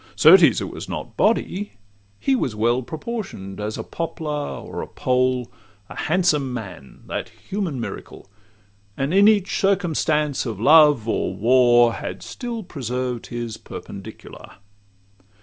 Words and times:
Certes 0.15 0.59
it 0.61 0.71
was 0.71 0.89
not 0.89 1.15
body; 1.15 1.73
he 2.19 2.35
was 2.35 2.55
well 2.55 2.81
Proportion'd, 2.81 3.59
as 3.59 3.77
a 3.77 3.83
poplar 3.83 4.31
or 4.57 4.81
a 4.81 4.87
pole, 4.87 5.51
A 5.89 5.95
handsome 5.95 6.51
man, 6.51 7.03
that 7.05 7.29
human 7.29 7.79
miracle; 7.79 8.25
And 8.97 9.13
in 9.13 9.27
each 9.27 9.59
circumstance 9.59 10.43
of 10.43 10.59
love 10.59 11.07
or 11.07 11.35
war 11.35 11.93
Had 11.93 12.23
still 12.23 12.63
preserved 12.63 13.27
his 13.27 13.57
perpendicular. 13.57 14.53